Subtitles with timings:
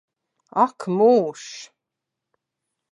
[0.63, 1.47] Ak mūžs!